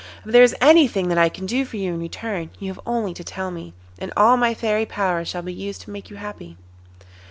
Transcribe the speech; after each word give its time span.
If 0.25 0.31
there 0.31 0.41
is 0.41 0.55
anything 0.61 1.09
that 1.09 1.19
I 1.19 1.29
can 1.29 1.45
do 1.45 1.63
for 1.63 1.77
you 1.77 1.93
in 1.93 1.99
return, 1.99 2.49
you 2.57 2.69
have 2.69 2.79
only 2.87 3.13
to 3.13 3.23
tell 3.23 3.51
me, 3.51 3.75
and 3.99 4.11
all 4.17 4.35
my 4.35 4.55
fairy 4.55 4.87
power 4.87 5.23
shall 5.23 5.43
be 5.43 5.53
used 5.53 5.81
to 5.81 5.91
make 5.91 6.09
you 6.09 6.15
happy. 6.15 6.57